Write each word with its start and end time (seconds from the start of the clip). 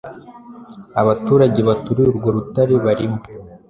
Abaturage 1.01 1.59
baturiye 1.69 2.07
urwo 2.09 2.29
rutare 2.35 2.75
barimo 2.85 3.21